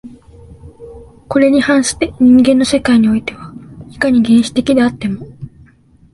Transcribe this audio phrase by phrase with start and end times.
[1.29, 3.53] これに反して人間の世界においては、
[3.91, 5.27] いかに原始的であっても